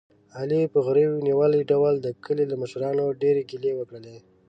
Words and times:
علي 0.39 0.61
په 0.73 0.79
غرېو 0.85 1.23
نیولي 1.27 1.61
ډول 1.71 1.93
د 1.99 2.07
کلي 2.25 2.45
له 2.51 2.55
مشرانو 2.61 3.05
ډېرې 3.21 3.41
ګیلې 3.49 3.71
وکړلې. 3.75 4.17